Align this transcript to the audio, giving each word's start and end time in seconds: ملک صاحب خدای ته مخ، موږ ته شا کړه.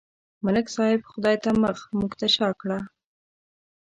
ملک 0.43 0.67
صاحب 0.75 1.01
خدای 1.11 1.35
ته 1.43 1.49
مخ، 1.61 1.77
موږ 1.97 2.11
ته 2.19 2.27
شا 2.35 2.49
کړه. 2.61 2.79